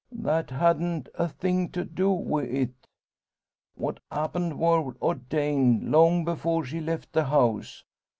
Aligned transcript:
"That 0.13 0.49
hadn't 0.49 1.09
a 1.13 1.29
thing 1.29 1.69
to 1.73 1.85
do 1.85 2.09
wi' 2.11 2.41
it. 2.45 2.73
What 3.75 3.99
happened 4.11 4.57
wor 4.57 4.95
ordained, 4.99 5.91
long 5.91 6.27
afore 6.27 6.65
she 6.65 6.81
left 6.81 7.13
the 7.13 7.25
house. 7.25 7.83